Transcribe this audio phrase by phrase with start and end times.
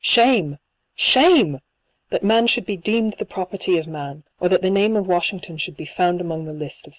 [0.03, 0.57] Shame!
[0.95, 1.59] Shame!
[2.09, 5.05] that man should be deemed the property of man j or that the name of
[5.05, 6.89] Washington should be found among the list of such proprietors.